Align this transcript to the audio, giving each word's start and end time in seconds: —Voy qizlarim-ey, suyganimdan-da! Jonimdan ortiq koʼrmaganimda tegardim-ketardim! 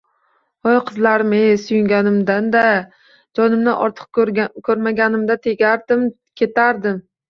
—Voy 0.67 0.79
qizlarim-ey, 0.87 1.51
suyganimdan-da! 1.65 2.65
Jonimdan 3.41 3.85
ortiq 3.87 4.11
koʼrmaganimda 4.23 5.41
tegardim-ketardim! 5.49 7.03